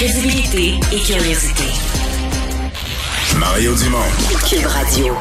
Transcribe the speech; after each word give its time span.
Crédibilité 0.00 0.80
et 0.94 0.98
curiosité. 0.98 1.64
Mario 3.38 3.74
Dumont. 3.74 3.98
Cube 4.48 4.64
Radio. 4.64 5.14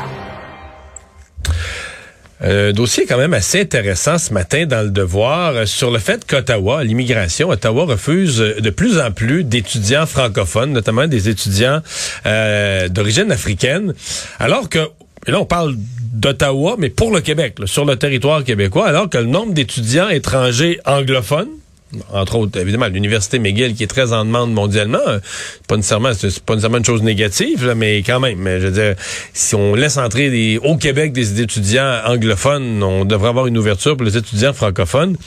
Un 2.40 2.72
dossier 2.72 3.06
quand 3.06 3.18
même 3.18 3.34
assez 3.34 3.60
intéressant 3.60 4.18
ce 4.18 4.34
matin 4.34 4.66
dans 4.66 4.82
le 4.82 4.90
devoir 4.90 5.54
euh, 5.54 5.66
sur 5.66 5.92
le 5.92 6.00
fait 6.00 6.26
qu'Ottawa, 6.26 6.86
l'immigration, 6.86 7.50
Ottawa 7.50 7.84
refuse 7.84 8.38
de 8.38 8.70
plus 8.70 9.02
en 9.02 9.12
plus 9.12 9.44
d'étudiants 9.44 10.06
francophones, 10.06 10.72
notamment 10.72 11.08
des 11.08 11.28
étudiants 11.28 11.82
euh, 12.26 12.88
d'origine 12.88 13.34
africaine, 13.34 13.94
alors 14.40 14.70
que 14.70 14.80
et 15.28 15.32
là 15.32 15.42
on 15.42 15.46
parle 15.46 15.76
d'Ottawa, 15.76 16.78
mais 16.80 16.88
pour 16.88 17.14
le 17.14 17.20
Québec, 17.20 17.58
sur 17.66 17.84
le 17.84 17.98
territoire 17.98 18.46
québécois, 18.46 18.88
alors 18.88 19.10
que 19.10 19.18
le 19.18 19.26
nombre 19.26 19.52
d'étudiants 19.52 20.08
étrangers 20.08 20.80
anglophones 20.86 21.50
entre 22.14 22.36
autres, 22.36 22.60
évidemment, 22.60 22.88
l'université 22.88 23.40
McGill 23.40 23.74
qui 23.74 23.84
est 23.84 23.88
très 23.88 24.14
en 24.14 24.26
demande 24.26 24.54
mondialement, 24.54 25.00
euh, 25.08 25.20
pas 25.68 25.76
nécessairement, 25.76 26.12
c'est 26.14 26.40
pas 26.40 26.54
nécessairement 26.54 26.78
une 26.78 26.86
chose 26.86 27.02
négative, 27.02 27.74
mais 27.76 27.98
quand 28.00 28.20
même, 28.20 28.46
je 28.46 28.68
veux 28.68 28.72
dire, 28.72 28.96
si 29.34 29.56
on 29.56 29.74
laisse 29.74 29.98
entrer 29.98 30.30
des, 30.30 30.60
au 30.64 30.78
Québec 30.78 31.14
des 31.14 31.42
étudiants 31.42 32.02
anglophones, 32.06 32.84
on 32.84 33.06
devrait 33.06 33.30
avoir 33.30 33.48
une 33.48 33.58
ouverture 33.58 33.98
pour 33.98 34.06
les 34.06 34.18
étudiants 34.18 34.54
francophones. 34.54 35.18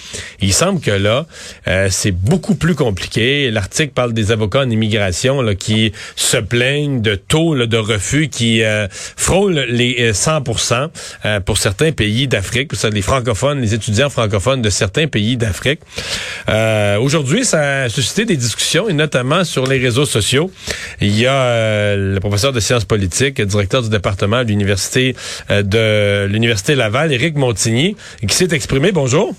Il 0.40 0.52
semble 0.52 0.80
que 0.80 0.90
là, 0.90 1.26
euh, 1.66 1.88
c'est 1.90 2.12
beaucoup 2.12 2.54
plus 2.54 2.74
compliqué. 2.74 3.50
L'article 3.50 3.92
parle 3.92 4.12
des 4.12 4.30
avocats 4.30 4.60
en 4.60 4.70
immigration 4.70 5.42
là, 5.42 5.54
qui 5.54 5.92
se 6.14 6.36
plaignent 6.36 7.02
de 7.02 7.16
taux 7.16 7.56
de 7.56 7.76
refus 7.76 8.28
qui 8.28 8.62
euh, 8.62 8.86
frôlent 8.90 9.66
les 9.68 10.12
100% 10.12 11.40
pour 11.44 11.58
certains 11.58 11.92
pays 11.92 12.28
d'Afrique, 12.28 12.72
les 12.92 13.02
francophones, 13.02 13.60
les 13.60 13.74
étudiants 13.74 14.10
francophones 14.10 14.62
de 14.62 14.70
certains 14.70 15.08
pays 15.08 15.36
d'Afrique. 15.36 15.80
Euh, 16.52 16.98
aujourd'hui, 16.98 17.44
ça 17.44 17.82
a 17.82 17.88
suscité 17.88 18.24
des 18.24 18.36
discussions, 18.36 18.88
et 18.88 18.92
notamment 18.92 19.44
sur 19.44 19.66
les 19.66 19.78
réseaux 19.78 20.04
sociaux. 20.04 20.50
Il 21.00 21.18
y 21.18 21.26
a 21.26 21.34
euh, 21.34 22.14
le 22.14 22.20
professeur 22.20 22.52
de 22.52 22.60
sciences 22.60 22.84
politiques, 22.84 23.40
directeur 23.40 23.82
du 23.82 23.88
département 23.88 24.44
de 24.44 24.48
l'université 24.48 25.16
euh, 25.50 25.62
de 25.62 26.30
l'université 26.30 26.74
Laval, 26.74 27.12
Éric 27.12 27.36
Montigny, 27.36 27.96
qui 28.26 28.34
s'est 28.34 28.54
exprimé. 28.54 28.92
Bonjour. 28.92 29.34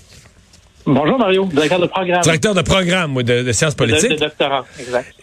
Bonjour 0.86 1.18
Mario, 1.18 1.46
directeur 1.46 1.80
de 1.80 1.86
programme. 1.86 2.20
Directeur 2.20 2.54
de 2.54 2.60
programme 2.60 3.22
de, 3.22 3.52
sciences 3.52 3.74
politiques. 3.74 4.10
De, 4.10 4.16
de, 4.16 4.20
doctorat, 4.20 4.66
exact. 4.78 5.14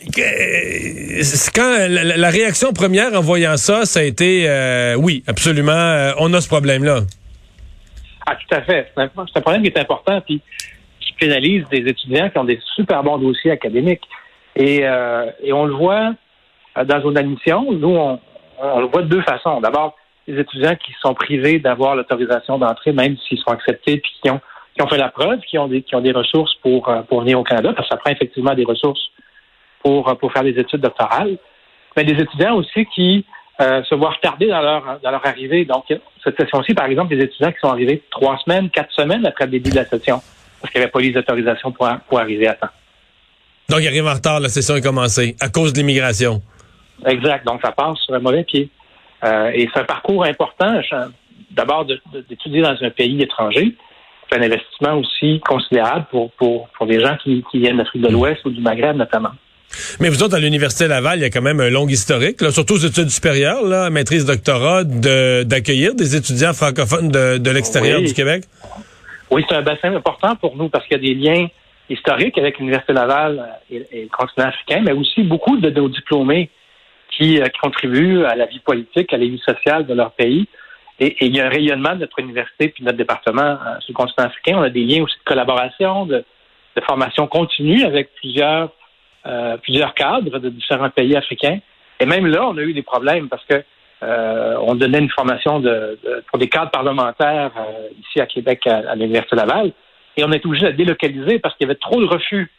Quand 1.54 1.88
la, 1.88 2.30
réaction 2.32 2.74
première 2.74 3.14
en 3.14 3.22
voyant 3.22 3.58
ça, 3.58 3.86
ça 3.86 4.00
a 4.00 4.04
été 4.04 4.48
oui, 4.98 5.24
absolument, 5.28 6.14
on 6.18 6.34
a 6.34 6.42
ce 6.42 6.48
problème-là. 6.48 7.02
Ah, 8.26 8.36
tout 8.36 8.56
à 8.56 8.62
fait. 8.62 8.92
C'est 8.96 9.04
un, 9.04 9.10
un, 9.36 9.42
problème 9.42 9.62
qui 9.62 9.68
est 9.68 9.80
important. 9.80 10.20
Puis 10.22 10.42
pénalise 11.22 11.64
des 11.70 11.88
étudiants 11.88 12.30
qui 12.30 12.38
ont 12.40 12.44
des 12.44 12.60
super 12.76 13.04
bons 13.04 13.20
dossiers 13.20 13.52
académiques. 13.52 14.08
Et, 14.56 14.80
euh, 14.84 15.30
et 15.44 15.54
on 15.54 15.66
le 15.66 15.74
voit 15.74 16.14
euh, 16.78 16.84
dans 16.84 17.10
une 17.10 17.18
admission. 17.18 17.72
Nous, 17.72 17.96
on, 17.96 18.20
le 18.80 18.88
voit 18.88 19.04
de 19.04 19.08
deux 19.08 19.22
façons. 19.22 19.62
D'abord, 19.62 19.96
les 20.28 20.40
étudiants 20.40 20.76
qui 20.76 20.94
sont 21.00 21.14
privés 21.14 21.60
d'avoir 21.60 21.96
l'autorisation 21.96 22.58
d'entrée, 22.58 22.92
même 22.92 23.16
s'ils 23.18 23.38
sont 23.38 23.52
acceptés, 23.52 23.98
puis 23.98 24.12
qui 24.22 24.30
ont, 24.32 24.42
qui 24.76 24.82
ont 24.82 24.88
fait 24.88 24.98
la 24.98 25.10
preuve, 25.10 25.40
qui 25.42 25.58
ont 25.58 25.68
des, 25.68 25.84
qui 25.84 25.96
ont 25.96 26.02
des 26.02 26.12
ressources 26.12 26.56
pour, 26.64 26.90
euh, 26.90 27.02
pour 27.04 27.22
venir 27.22 27.40
au 27.40 27.44
Canada, 27.44 27.72
parce 27.74 27.88
que 27.88 27.94
ça 27.94 28.00
prend 28.00 28.12
effectivement 28.12 28.56
des 28.56 28.66
ressources 28.66 29.12
pour, 29.84 30.18
pour 30.18 30.34
faire 30.34 30.44
des 30.44 30.58
études 30.60 30.82
doctorales. 30.82 31.38
Mais 31.96 32.04
des 32.04 32.20
étudiants 32.22 32.56
aussi 32.56 32.86
qui 32.96 33.26
se 33.60 33.94
voient 33.94 34.10
retardés 34.10 34.48
dans 34.48 34.62
leur, 34.62 35.00
dans 35.04 35.12
leur 35.12 35.24
arrivée. 35.24 35.66
Donc, 35.66 35.86
cette 36.24 36.36
session-ci, 36.40 36.74
par 36.74 36.88
exemple, 36.88 37.16
des 37.16 37.24
étudiants 37.24 37.52
qui 37.52 37.60
sont 37.60 37.70
arrivés 37.70 38.02
trois 38.10 38.40
semaines, 38.40 38.72
quatre 38.72 38.92
semaines 38.92 39.24
après 39.24 39.46
le 39.46 39.52
début 39.52 39.70
de 39.70 39.76
la 39.76 39.86
session 39.86 40.20
parce 40.62 40.72
qu'il 40.72 40.80
n'y 40.80 40.84
avait 40.84 40.92
pas 40.92 41.00
les 41.00 41.18
autorisations 41.18 41.72
pour, 41.72 41.90
pour 42.08 42.20
arriver 42.20 42.48
à 42.48 42.54
temps. 42.54 42.70
Donc, 43.70 43.80
il 43.82 43.88
arrive 43.88 44.06
en 44.06 44.14
retard, 44.14 44.40
la 44.40 44.50
session 44.50 44.76
est 44.76 44.82
commencée, 44.82 45.36
à 45.40 45.50
cause 45.50 45.74
de 45.74 45.80
l'immigration. 45.80 46.42
Exact. 47.06 47.46
Donc, 47.46 47.62
ça 47.64 47.72
passe 47.72 47.98
sur 48.00 48.14
un 48.14 48.20
mauvais 48.20 48.44
pied. 48.44 48.70
Euh, 49.24 49.52
et 49.54 49.70
c'est 49.74 49.80
un 49.80 49.86
parcours 49.86 50.26
important, 50.26 50.82
d'abord 51.52 51.86
d'étudier 51.86 52.62
dans 52.62 52.76
un 52.82 52.90
pays 52.90 53.22
étranger. 53.22 53.76
C'est 54.30 54.40
un 54.40 54.44
investissement 54.44 54.98
aussi 55.00 55.40
considérable 55.42 56.06
pour, 56.10 56.32
pour, 56.34 56.70
pour 56.70 56.88
des 56.88 57.00
gens 57.00 57.18
qui, 57.24 57.44
qui 57.52 57.60
viennent 57.60 57.78
d'Afrique 57.78 58.02
de 58.02 58.10
l'Ouest 58.10 58.44
ou 58.46 58.50
du 58.50 58.62
Maghreb 58.62 58.96
notamment. 58.96 59.32
Mais 60.00 60.10
vous 60.10 60.22
autres, 60.24 60.36
à 60.36 60.40
l'Université 60.40 60.88
Laval, 60.88 61.20
il 61.20 61.22
y 61.22 61.26
a 61.26 61.30
quand 61.30 61.42
même 61.42 61.62
un 61.62 61.70
long 61.70 61.88
historique, 61.88 62.42
là, 62.42 62.52
surtout 62.52 62.74
aux 62.74 62.86
études 62.86 63.10
supérieures, 63.10 63.64
là, 63.64 63.90
maîtrise, 63.90 64.26
doctorat, 64.26 64.84
d'accueillir 64.84 65.96
des 65.96 66.16
étudiants 66.16 66.54
francophones 66.54 67.10
de, 67.10 67.38
de 67.38 67.52
l'extérieur 67.52 68.02
du 68.02 68.14
Québec. 68.14 68.44
Oui, 69.32 69.46
c'est 69.48 69.56
un 69.56 69.62
bassin 69.62 69.96
important 69.96 70.36
pour 70.36 70.58
nous 70.58 70.68
parce 70.68 70.86
qu'il 70.86 70.98
y 70.98 71.00
a 71.00 71.14
des 71.14 71.16
liens 71.16 71.48
historiques 71.90 72.38
avec 72.38 72.60
l'Université 72.60 72.92
Laval 72.92 73.60
et, 73.70 73.80
le 73.80 74.10
continent 74.10 74.48
africain, 74.48 74.82
mais 74.86 74.92
aussi 74.92 75.24
beaucoup 75.24 75.58
de 75.58 75.70
nos 75.70 75.88
diplômés 75.88 76.50
qui, 77.12 77.42
euh, 77.42 77.48
contribuent 77.62 78.26
à 78.26 78.36
la 78.36 78.46
vie 78.46 78.60
politique, 78.60 79.14
à 79.14 79.18
la 79.18 79.26
vie 79.26 79.42
sociale 79.46 79.86
de 79.88 79.94
leur 79.94 80.12
pays. 80.12 80.48
Et, 81.00 81.16
il 81.26 81.36
y 81.36 81.40
a 81.40 81.46
un 81.46 81.50
rayonnement 81.50 81.94
de 81.94 82.02
notre 82.02 82.20
université 82.20 82.70
puis 82.70 82.84
de 82.84 82.86
notre 82.88 82.98
département 82.98 83.42
euh, 83.42 83.80
sur 83.80 83.94
le 83.94 83.94
continent 83.94 84.28
africain. 84.28 84.58
On 84.58 84.64
a 84.64 84.70
des 84.70 84.84
liens 84.84 85.04
aussi 85.04 85.18
de 85.18 85.24
collaboration, 85.24 86.06
de, 86.06 86.26
formation 86.86 87.28
continue 87.28 87.84
avec 87.84 88.14
plusieurs, 88.16 88.72
euh, 89.26 89.56
plusieurs 89.58 89.94
cadres 89.94 90.40
de 90.40 90.50
différents 90.50 90.90
pays 90.90 91.16
africains. 91.16 91.60
Et 92.02 92.06
même 92.06 92.28
là, 92.28 92.48
on 92.48 92.58
a 92.58 92.62
eu 92.62 92.74
des 92.74 92.82
problèmes 92.82 93.30
parce 93.30 93.46
que 93.46 93.64
euh, 94.04 94.56
on 94.62 94.76
donnait 94.76 95.00
une 95.00 95.10
formation 95.10 95.60
de, 95.60 96.00
pour 96.28 96.40
des 96.40 96.50
cadres 96.50 96.72
parlementaires 96.72 97.52
euh, 97.58 97.90
ici 98.02 98.20
à 98.20 98.26
Québec 98.26 98.66
à, 98.66 98.96
l'Université 98.96 99.36
Laval. 99.36 99.72
Et 100.18 100.24
on 100.24 100.32
été 100.32 100.48
obligé 100.48 100.66
de 100.66 100.72
délocaliser 100.72 101.40
parce 101.40 101.56
qu'il 101.56 101.68
y 101.68 101.70
avait 101.70 101.80
trop 101.80 102.02
de 102.02 102.08
refus. 102.08 102.52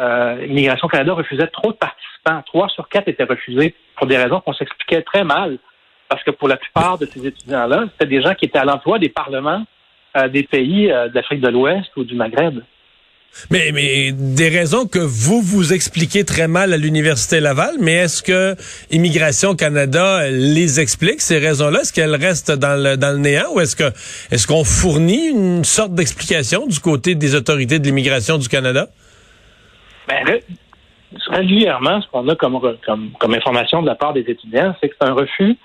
Euh, 0.00 0.44
Immigration 0.48 0.88
Canada 0.88 1.14
refusait 1.14 1.48
trop 1.48 1.72
de 1.72 1.76
participants. 1.76 2.42
Trois 2.46 2.68
sur 2.68 2.88
quatre 2.88 3.08
étaient 3.08 3.24
refusés 3.24 3.74
pour 3.96 4.06
des 4.06 4.16
raisons 4.16 4.40
qu'on 4.40 4.54
s'expliquait 4.54 5.02
très 5.02 5.24
mal. 5.24 5.58
Parce 6.08 6.22
que 6.22 6.30
pour 6.30 6.48
la 6.48 6.56
plupart 6.56 6.98
de 6.98 7.06
ces 7.06 7.26
étudiants-là, 7.26 7.86
c'était 7.92 8.06
des 8.06 8.22
gens 8.22 8.34
qui 8.34 8.44
étaient 8.44 8.58
à 8.58 8.64
l'emploi 8.64 8.98
des 8.98 9.08
parlements 9.08 9.64
des 10.28 10.44
pays 10.44 10.92
d'Afrique 11.12 11.40
de 11.40 11.48
l'Ouest 11.48 11.90
ou 11.96 12.04
du 12.04 12.14
Maghreb. 12.14 12.60
Mais, 13.50 14.12
des 14.12 14.48
raisons 14.48 14.86
que 14.86 14.98
vous 14.98 15.40
vous 15.42 15.72
expliquez 15.72 16.24
très 16.24 16.48
mal 16.48 16.72
à 16.72 16.76
l'Université 16.76 17.40
Laval, 17.40 17.74
mais 17.80 17.94
est-ce 17.94 18.22
que 18.22 18.54
Immigration 18.90 19.54
Canada 19.54 20.30
les 20.30 20.80
explique, 20.80 21.20
ces 21.20 21.38
raisons-là? 21.38 21.80
Est-ce 21.80 21.92
qu'elles 21.92 22.14
restent 22.14 22.52
dans 22.52 22.80
le, 22.80 22.96
dans 22.96 23.12
le 23.12 23.18
néant 23.18 23.52
ou 23.54 23.60
est-ce 23.60 23.76
que 23.76 23.84
est-ce 24.30 24.46
qu'on 24.46 24.64
fournit 24.64 25.28
une 25.28 25.64
sorte 25.64 25.94
d'explication 25.94 26.66
du 26.66 26.80
côté 26.80 27.14
des 27.14 27.34
autorités 27.34 27.78
de 27.78 27.84
l'immigration 27.84 28.38
du 28.38 28.48
Canada? 28.48 28.86
Ben, 30.08 30.40
régulièrement, 31.28 32.00
ce 32.00 32.08
qu'on 32.08 32.28
a 32.28 32.36
comme, 32.36 32.60
comme, 32.84 33.10
comme 33.18 33.34
information 33.34 33.82
de 33.82 33.86
la 33.86 33.94
part 33.94 34.12
des 34.12 34.24
étudiants, 34.28 34.74
c'est 34.80 34.88
que 34.88 34.94
c'est 35.00 35.08
un 35.08 35.14
refus 35.14 35.56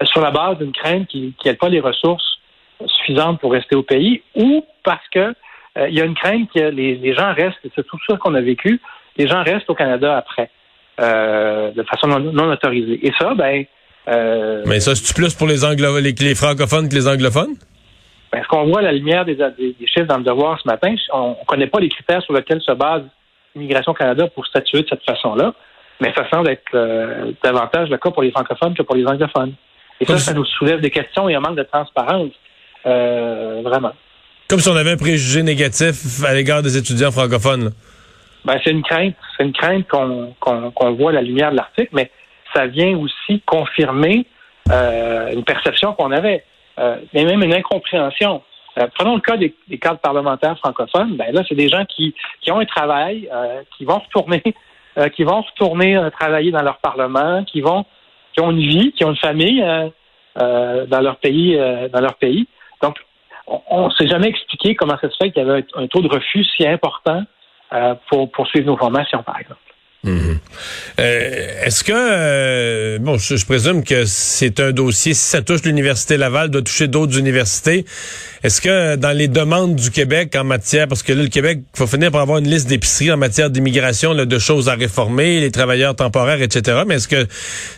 euh, 0.00 0.04
sur 0.06 0.20
la 0.20 0.30
base 0.30 0.58
d'une 0.58 0.72
crainte 0.72 1.06
qui 1.08 1.34
n'ait 1.44 1.54
pas 1.54 1.68
les 1.68 1.80
ressources 1.80 2.38
suffisantes 2.86 3.40
pour 3.40 3.52
rester 3.52 3.76
au 3.76 3.82
pays 3.82 4.22
ou 4.34 4.64
parce 4.84 5.06
que 5.12 5.34
euh, 5.78 5.88
il 5.88 5.96
y 5.96 6.00
a 6.00 6.04
une 6.04 6.14
crainte 6.14 6.50
que 6.52 6.60
les, 6.60 7.14
gens 7.14 7.32
restent, 7.32 7.58
c'est 7.74 7.86
tout 7.86 7.98
ça 8.08 8.16
qu'on 8.16 8.34
a 8.34 8.40
vécu, 8.40 8.80
les 9.16 9.28
gens 9.28 9.42
restent 9.42 9.70
au 9.70 9.74
Canada 9.74 10.16
après, 10.16 10.50
euh, 11.00 11.70
de 11.70 11.82
façon 11.84 12.08
non, 12.08 12.50
autorisée. 12.50 13.06
Et 13.06 13.12
ça, 13.18 13.34
ben... 13.34 13.64
Euh, 14.08 14.64
Mais 14.66 14.80
ça, 14.80 14.94
c'est 14.94 15.14
plus 15.14 15.34
pour 15.34 15.46
les, 15.46 15.64
anglo 15.64 15.98
les, 16.00 16.34
francophones 16.34 16.88
que 16.88 16.94
les 16.94 17.06
anglophones? 17.06 17.54
Ben, 18.32 18.42
ce 18.42 18.48
qu'on 18.48 18.64
voit 18.64 18.80
à 18.80 18.82
la 18.82 18.92
lumière 18.92 19.24
des, 19.24 19.36
chiffres 19.86 20.06
dans 20.06 20.18
le 20.18 20.24
devoir 20.24 20.58
ce 20.60 20.66
matin, 20.66 20.94
on 21.12 21.30
ne 21.30 21.46
connaît 21.46 21.66
pas 21.66 21.80
les 21.80 21.88
critères 21.88 22.22
sur 22.22 22.32
lesquels 22.32 22.60
se 22.62 22.72
base 22.72 23.02
Immigration 23.54 23.94
Canada 23.94 24.28
pour 24.28 24.46
statuer 24.46 24.82
de 24.82 24.88
cette 24.88 25.04
façon-là, 25.04 25.52
mais 26.00 26.12
ça 26.14 26.28
semble 26.30 26.48
être 26.48 27.34
davantage 27.42 27.90
le 27.90 27.98
cas 27.98 28.10
pour 28.10 28.22
les 28.22 28.30
francophones 28.30 28.74
que 28.74 28.82
pour 28.82 28.94
les 28.94 29.06
anglophones. 29.06 29.54
Et 30.00 30.06
ça, 30.06 30.16
ça 30.18 30.32
nous 30.32 30.44
soulève 30.44 30.80
des 30.80 30.90
questions 30.90 31.28
et 31.28 31.34
un 31.34 31.40
manque 31.40 31.56
de 31.56 31.64
transparence, 31.64 32.32
vraiment. 32.84 33.92
Comme 34.50 34.58
si 34.58 34.68
on 34.68 34.74
avait 34.74 34.90
un 34.90 34.96
préjugé 34.96 35.44
négatif 35.44 36.24
à 36.24 36.34
l'égard 36.34 36.60
des 36.60 36.76
étudiants 36.76 37.12
francophones. 37.12 37.70
Ben, 38.44 38.58
c'est 38.64 38.72
une 38.72 38.82
crainte. 38.82 39.14
C'est 39.36 39.44
une 39.44 39.52
crainte 39.52 39.86
qu'on 39.86 40.92
voit 40.94 41.10
à 41.10 41.14
la 41.14 41.22
lumière 41.22 41.52
de 41.52 41.56
l'article, 41.56 41.90
mais 41.92 42.10
ça 42.52 42.66
vient 42.66 42.98
aussi 42.98 43.40
confirmer 43.46 44.26
euh, 44.68 45.30
une 45.34 45.44
perception 45.44 45.92
qu'on 45.92 46.10
avait, 46.10 46.42
euh, 46.80 46.96
mais 47.14 47.24
même 47.26 47.44
une 47.44 47.54
incompréhension. 47.54 48.42
Euh, 48.78 48.88
prenons 48.92 49.14
le 49.14 49.20
cas 49.20 49.36
des, 49.36 49.54
cadres 49.80 50.00
parlementaires 50.00 50.58
francophones. 50.58 51.16
Ben 51.16 51.32
là, 51.32 51.42
c'est 51.48 51.54
des 51.54 51.68
gens 51.68 51.84
qui, 51.84 52.12
qui 52.40 52.50
ont 52.50 52.58
un 52.58 52.66
travail, 52.66 53.30
qui 53.78 53.84
vont 53.84 54.00
retourner, 54.00 54.42
qui 55.14 55.22
vont 55.22 55.42
retourner 55.42 55.96
travailler 56.18 56.50
dans 56.50 56.62
leur 56.62 56.78
parlement, 56.78 57.44
qui 57.44 57.60
vont, 57.60 57.84
qui 58.32 58.40
ont 58.40 58.50
une 58.50 58.66
vie, 58.66 58.92
qui 58.96 59.04
ont 59.04 59.10
une 59.10 59.16
famille 59.16 59.64
dans 60.34 61.00
leur 61.00 61.18
pays, 61.18 61.56
dans 61.92 62.00
leur 62.00 62.14
pays. 62.14 62.48
Donc, 62.82 62.96
on 63.68 63.86
ne 63.86 63.90
s'est 63.90 64.06
jamais 64.06 64.28
expliqué 64.28 64.74
comment 64.74 64.96
ça 65.00 65.10
se 65.10 65.16
fait 65.20 65.30
qu'il 65.30 65.44
y 65.44 65.50
avait 65.50 65.64
un 65.74 65.86
taux 65.86 66.02
de 66.02 66.08
refus 66.08 66.44
si 66.56 66.66
important 66.66 67.22
euh, 67.72 67.94
pour 68.08 68.30
poursuivre 68.30 68.66
nos 68.66 68.76
formations, 68.76 69.22
par 69.22 69.38
exemple. 69.38 69.60
Mhm. 70.02 70.38
Euh, 70.98 71.64
est-ce 71.64 71.84
que, 71.84 71.92
euh, 71.94 72.98
bon, 72.98 73.18
je, 73.18 73.44
présume 73.44 73.84
que 73.84 74.06
c'est 74.06 74.58
un 74.58 74.72
dossier, 74.72 75.12
si 75.12 75.20
ça 75.20 75.42
touche 75.42 75.62
l'Université 75.64 76.16
Laval, 76.16 76.48
doit 76.48 76.62
toucher 76.62 76.88
d'autres 76.88 77.18
universités. 77.18 77.84
Est-ce 78.42 78.62
que 78.62 78.96
dans 78.96 79.14
les 79.14 79.28
demandes 79.28 79.76
du 79.76 79.90
Québec 79.90 80.34
en 80.36 80.44
matière, 80.44 80.88
parce 80.88 81.02
que 81.02 81.12
là, 81.12 81.22
le 81.22 81.28
Québec, 81.28 81.60
faut 81.74 81.86
finir 81.86 82.10
par 82.10 82.22
avoir 82.22 82.38
une 82.38 82.48
liste 82.48 82.66
d'épiceries 82.66 83.12
en 83.12 83.18
matière 83.18 83.50
d'immigration, 83.50 84.14
de 84.14 84.38
choses 84.38 84.70
à 84.70 84.74
réformer, 84.74 85.40
les 85.40 85.50
travailleurs 85.50 85.94
temporaires, 85.94 86.40
etc. 86.40 86.82
Mais 86.86 86.94
est-ce 86.94 87.08
que 87.08 87.26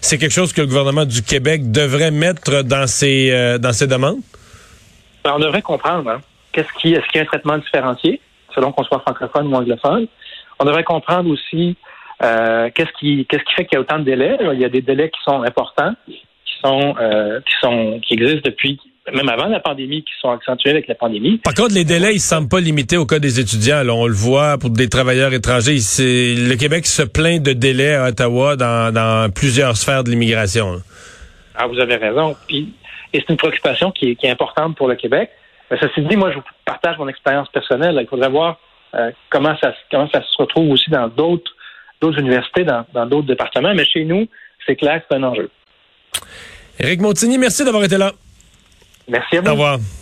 c'est 0.01 0.19
quelque 0.19 0.35
chose 0.35 0.53
que 0.53 0.61
le 0.61 0.69
gouvernement 0.69 1.07
du 1.07 1.23
Québec 1.23 1.73
devrait 1.73 2.13
mettre 2.13 2.63
dans 2.63 2.87
ses, 2.87 3.31
euh, 3.33 3.59
dans 3.59 3.73
ses 3.73 3.89
demandes? 3.89 4.21
Ben, 5.25 5.33
on 5.35 5.39
devrait 5.39 5.63
comprendre, 5.63 6.11
hein. 6.11 6.21
Qu'est-ce 6.53 6.73
qui, 6.81 6.93
est-ce 6.93 7.07
qu'il 7.07 7.17
y 7.17 7.19
a 7.21 7.23
un 7.23 7.27
traitement 7.27 7.57
différencié, 7.57 8.21
selon 8.55 8.73
qu'on 8.73 8.85
soit 8.85 9.01
francophone 9.01 9.47
ou 9.47 9.55
anglophone? 9.55 10.07
On 10.59 10.65
devrait 10.65 10.85
comprendre 10.85 11.31
aussi 11.31 11.77
euh, 12.23 12.69
qu'est-ce 12.75 12.93
qui 13.01 13.27
qu'est-ce 13.27 13.43
qui 13.45 13.55
fait 13.55 13.65
qu'il 13.65 13.77
y 13.77 13.79
a 13.79 13.81
autant 13.81 13.99
de 13.99 14.05
délais? 14.05 14.37
Il 14.53 14.61
y 14.61 14.65
a 14.65 14.69
des 14.69 14.83
délais 14.83 15.11
qui 15.11 15.21
sont 15.25 15.43
importants, 15.43 15.95
qui 16.07 16.21
sont 16.63 16.95
euh, 17.01 17.41
qui 17.41 17.55
sont 17.61 18.01
qui 18.07 18.15
existent 18.15 18.43
depuis 18.45 18.79
même 19.13 19.29
avant 19.29 19.47
la 19.47 19.59
pandémie, 19.59 20.05
qui 20.05 20.13
sont 20.21 20.31
accentués 20.31 20.71
avec 20.71 20.87
la 20.87 20.95
pandémie. 20.95 21.39
Par 21.39 21.55
contre, 21.55 21.75
les 21.75 21.85
délais, 21.85 22.15
ils 22.15 22.21
semblent 22.21 22.49
pas 22.49 22.61
limités 22.61 22.97
au 22.97 23.07
cas 23.07 23.19
des 23.19 23.41
étudiants. 23.41 23.83
on 23.89 24.07
le 24.07 24.15
voit 24.15 24.59
pour 24.59 24.71
des 24.71 24.89
travailleurs 24.89 25.33
étrangers. 25.33 25.79
Le 25.99 26.55
Québec 26.55 26.87
se 26.87 27.03
plaint 27.03 27.43
de 27.43 27.53
délais 27.53 27.95
à 27.97 28.09
Ottawa 28.09 28.55
dans, 28.55 28.95
dans 28.95 29.29
plusieurs 29.33 29.77
sphères 29.77 30.05
de 30.05 30.11
l'immigration. 30.11 30.81
Ah, 31.57 31.67
vous 31.67 31.81
avez 31.81 31.97
raison. 31.97 32.37
Puis, 32.47 32.73
et 33.12 33.20
c'est 33.20 33.29
une 33.31 33.37
préoccupation 33.37 33.91
qui 33.91 34.11
est, 34.11 34.14
qui 34.17 34.26
est 34.26 34.31
importante 34.31 34.76
pour 34.76 34.88
le 34.88 34.97
Québec. 34.97 35.31
Mais 35.70 35.79
ceci 35.81 36.03
dit, 36.03 36.17
moi, 36.17 36.31
je 36.31 36.37
vous 36.37 36.44
partage 36.64 36.99
mon 36.99 37.09
expérience 37.09 37.49
personnelle. 37.49 37.99
Il 38.00 38.06
faudrait 38.06 38.29
voir 38.29 38.59
euh, 38.94 39.11
comment 39.31 39.56
ça 39.62 39.73
comment 39.91 40.09
ça 40.11 40.23
se 40.23 40.37
retrouve 40.37 40.70
aussi 40.70 40.91
dans 40.91 41.09
d'autres 41.09 41.50
d'autres 42.00 42.19
universités, 42.19 42.64
dans 42.64 43.06
d'autres 43.06 43.29
départements. 43.29 43.75
Mais 43.75 43.85
chez 43.85 44.05
nous, 44.05 44.26
c'est 44.67 44.76
clair 44.76 45.00
que 45.00 45.06
c'est 45.11 45.17
un 45.17 45.23
enjeu. 45.23 45.50
Éric 46.79 47.00
Montigny, 47.00 47.38
merci 47.38 47.64
d'avoir 47.64 47.85
été 47.85 47.97
là. 47.97 48.12
Merci 49.09 49.37
à 49.37 49.41
vous. 49.41 49.49
Au 49.49 49.53
revoir. 49.53 49.79